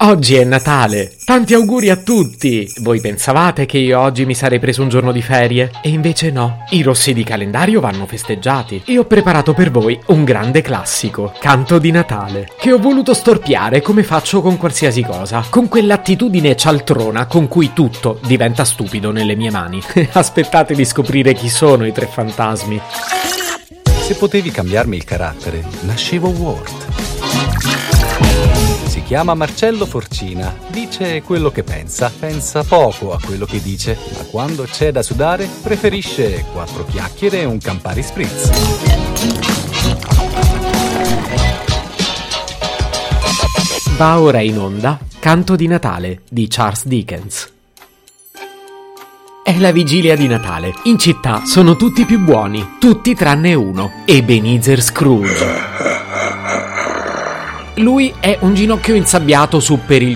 [0.00, 1.16] Oggi è Natale!
[1.24, 2.70] Tanti auguri a tutti!
[2.82, 5.72] Voi pensavate che io oggi mi sarei preso un giorno di ferie?
[5.82, 10.22] E invece no, i rossi di calendario vanno festeggiati e ho preparato per voi un
[10.22, 15.66] grande classico, Canto di Natale, che ho voluto storpiare come faccio con qualsiasi cosa, con
[15.66, 19.82] quell'attitudine cialtrona con cui tutto diventa stupido nelle mie mani.
[20.12, 22.80] Aspettate di scoprire chi sono i tre fantasmi.
[23.82, 27.17] Se potevi cambiarmi il carattere, nascevo Ward.
[28.86, 34.24] Si chiama Marcello Forcina, dice quello che pensa, pensa poco a quello che dice, ma
[34.24, 38.50] quando c'è da sudare preferisce quattro chiacchiere e un Campari Spritz.
[43.96, 47.52] Va ora in onda Canto di Natale di Charles Dickens.
[49.42, 50.72] È la vigilia di Natale.
[50.84, 55.97] In città sono tutti più buoni, tutti tranne uno, Ebenezer Scrooge.
[57.78, 60.12] Lui è un ginocchio insabbiato su per il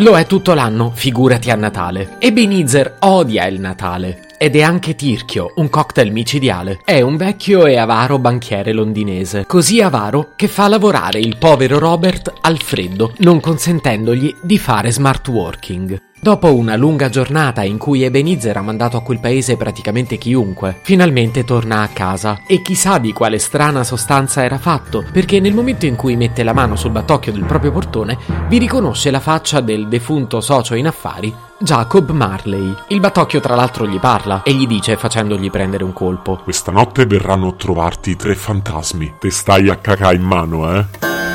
[0.00, 2.18] lo è tutto l'anno, figurati a Natale.
[2.20, 4.26] Ebenezer odia il Natale.
[4.38, 6.80] Ed è anche Tirchio, un cocktail micidiale.
[6.84, 12.32] È un vecchio e avaro banchiere londinese, così avaro che fa lavorare il povero Robert
[12.42, 16.00] al freddo, non consentendogli di fare smart working.
[16.20, 21.44] Dopo una lunga giornata in cui Ebenezer ha mandato a quel paese praticamente chiunque, finalmente
[21.44, 25.94] torna a casa e chissà di quale strana sostanza era fatto, perché nel momento in
[25.94, 30.40] cui mette la mano sul battocchio del proprio portone, vi riconosce la faccia del defunto
[30.40, 32.74] socio in affari, Jacob Marley.
[32.88, 36.40] Il battocchio tra l'altro gli parla e gli dice facendogli prendere un colpo.
[36.42, 39.14] Questa notte verranno a trovarti tre fantasmi.
[39.20, 41.27] Te stai a cacà in mano, eh?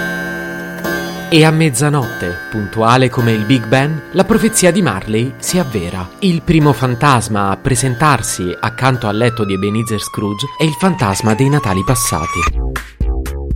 [1.34, 6.08] E a mezzanotte, puntuale come il Big Ben, la profezia di Marley si avvera.
[6.20, 11.50] Il primo fantasma a presentarsi accanto al letto di Ebenezer Scrooge è il fantasma dei
[11.50, 12.40] Natali passati.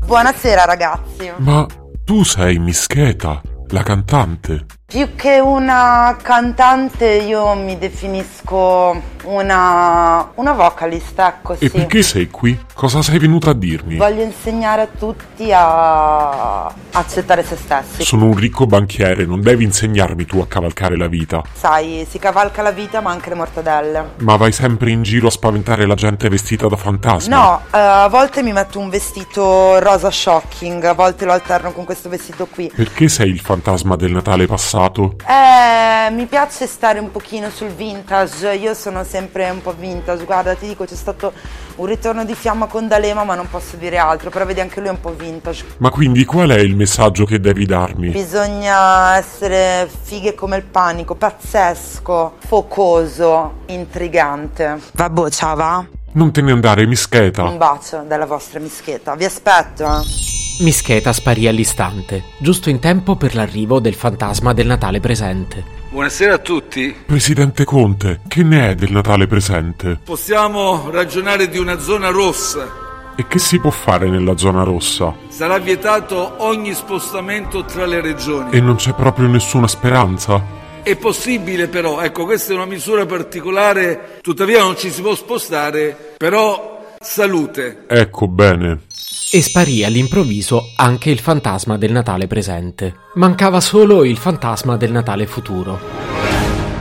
[0.08, 1.32] Buonasera ragazzi.
[1.36, 1.68] Ma
[2.04, 4.66] tu sei Mischeta, la cantante.
[4.84, 11.66] Più che una cantante io mi definisco una, una vocalist, ecco sì.
[11.66, 12.58] E perché sei qui?
[12.74, 13.98] Cosa sei venuta a dirmi?
[13.98, 18.04] Voglio insegnare a tutti a accettare se stessi.
[18.04, 21.42] Sono un ricco banchiere, non devi insegnarmi tu a cavalcare la vita.
[21.54, 24.12] Sai, si cavalca la vita ma anche le mortadelle.
[24.20, 27.36] Ma vai sempre in giro a spaventare la gente vestita da fantasma?
[27.36, 31.86] No, eh, a volte mi metto un vestito rosa shocking, a volte lo alterno con
[31.86, 32.72] questo vestito qui.
[32.74, 35.16] Perché sei il fantasma del Natale passato?
[35.28, 40.56] Eh, mi piace stare un pochino sul vintage, io sono sempre un po' vintage, guarda
[40.56, 41.34] ti dico c'è stato
[41.76, 44.90] un ritorno di fiamma con D'Alema ma non posso dire altro, però vedi anche lui
[44.90, 45.66] è un po' vintage.
[45.78, 48.10] Ma quindi qual è il messaggio che devi darmi?
[48.10, 54.80] Bisogna essere fighe come il panico, pazzesco, focoso, intrigante.
[54.94, 55.86] Vabbè, ciao va?
[56.14, 57.44] Non te ne andare, mischeta.
[57.44, 60.47] Un bacio dalla vostra mischeta, vi aspetto eh.
[60.60, 65.64] Mischeta sparì all'istante, giusto in tempo per l'arrivo del fantasma del Natale presente.
[65.92, 66.96] Buonasera a tutti.
[67.06, 70.00] Presidente Conte, che ne è del Natale presente?
[70.04, 73.14] Possiamo ragionare di una zona rossa.
[73.16, 75.14] E che si può fare nella zona rossa?
[75.28, 78.50] Sarà vietato ogni spostamento tra le regioni.
[78.52, 80.44] E non c'è proprio nessuna speranza?
[80.82, 86.16] È possibile però, ecco, questa è una misura particolare, tuttavia non ci si può spostare,
[86.18, 87.84] però salute.
[87.88, 88.86] Ecco bene.
[89.30, 92.96] E sparì all'improvviso anche il fantasma del Natale presente.
[93.16, 95.78] Mancava solo il fantasma del Natale futuro.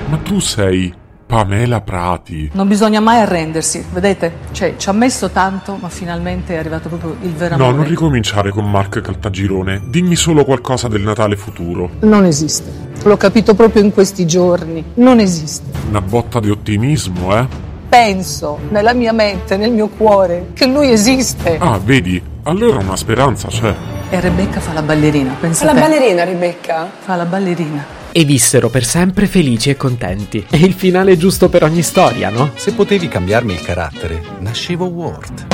[0.08, 0.94] Ma tu sei
[1.26, 2.48] Pamela Prati.
[2.52, 4.32] Non bisogna mai arrendersi, vedete?
[4.52, 7.70] Cioè, ci ha messo tanto, ma finalmente è arrivato proprio il vero amore.
[7.72, 9.82] No, non ricominciare con Mark Caltagirone.
[9.88, 11.90] Dimmi solo qualcosa del Natale futuro.
[12.02, 12.70] Non esiste.
[13.02, 14.84] L'ho capito proprio in questi giorni.
[14.94, 15.68] Non esiste.
[15.88, 17.44] Una botta di ottimismo, eh?
[17.88, 21.58] Penso nella mia mente, nel mio cuore, che lui esiste.
[21.58, 22.34] Ah, vedi?
[22.46, 23.74] Allora una speranza c'è.
[24.08, 26.88] E Rebecca fa la ballerina, pensa Fa la ballerina, Rebecca?
[26.96, 27.84] Fa la ballerina.
[28.12, 30.46] E vissero per sempre felici e contenti.
[30.48, 32.52] È il finale giusto per ogni storia, no?
[32.54, 35.46] Se potevi cambiarmi il carattere, nascevo Ward.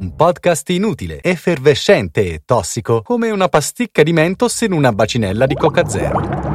[0.00, 5.54] Un podcast inutile, effervescente e tossico, come una pasticca di mentos in una bacinella di
[5.54, 6.45] Coca Zero.